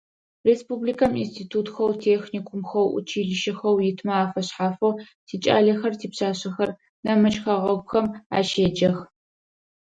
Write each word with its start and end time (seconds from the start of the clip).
Республикэм 0.49 1.11
институтхэу, 1.23 1.89
техникумхэу, 2.05 2.87
училищхэу 2.99 3.75
итмэ 3.89 4.13
афэшъхьафэу 4.23 4.97
тикӏалэхэр, 5.27 5.93
типшъашъэхэр 5.99 6.69
нэмыкӏ 7.03 7.39
хэгъэгухэм 7.43 8.05
ащеджэх. 8.37 8.97